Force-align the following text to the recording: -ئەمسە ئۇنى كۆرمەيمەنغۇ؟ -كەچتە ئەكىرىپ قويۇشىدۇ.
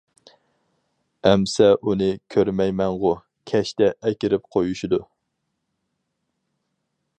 -ئەمسە 1.25 1.67
ئۇنى 1.89 2.07
كۆرمەيمەنغۇ؟ 2.35 3.13
-كەچتە 3.51 3.91
ئەكىرىپ 4.09 4.49
قويۇشىدۇ. 4.57 5.03